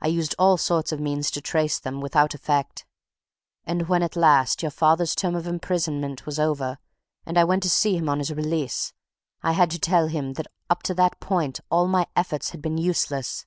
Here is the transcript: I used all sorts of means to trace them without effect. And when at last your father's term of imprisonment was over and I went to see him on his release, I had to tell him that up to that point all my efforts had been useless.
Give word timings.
I 0.00 0.06
used 0.06 0.34
all 0.38 0.56
sorts 0.56 0.92
of 0.92 0.98
means 1.00 1.30
to 1.32 1.42
trace 1.42 1.78
them 1.78 2.00
without 2.00 2.32
effect. 2.32 2.86
And 3.66 3.86
when 3.86 4.02
at 4.02 4.16
last 4.16 4.62
your 4.62 4.70
father's 4.70 5.14
term 5.14 5.34
of 5.34 5.46
imprisonment 5.46 6.24
was 6.24 6.38
over 6.40 6.78
and 7.26 7.36
I 7.36 7.44
went 7.44 7.62
to 7.64 7.68
see 7.68 7.98
him 7.98 8.08
on 8.08 8.18
his 8.18 8.32
release, 8.32 8.94
I 9.42 9.52
had 9.52 9.70
to 9.72 9.78
tell 9.78 10.06
him 10.08 10.32
that 10.40 10.46
up 10.70 10.82
to 10.84 10.94
that 10.94 11.20
point 11.20 11.60
all 11.70 11.86
my 11.86 12.06
efforts 12.16 12.48
had 12.52 12.62
been 12.62 12.78
useless. 12.78 13.44